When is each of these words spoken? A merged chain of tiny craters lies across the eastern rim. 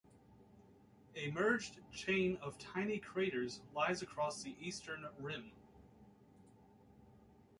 A 1.15 1.29
merged 1.29 1.79
chain 1.93 2.37
of 2.41 2.57
tiny 2.57 2.97
craters 2.97 3.61
lies 3.71 4.01
across 4.01 4.41
the 4.41 4.55
eastern 4.59 5.05
rim. 5.19 5.51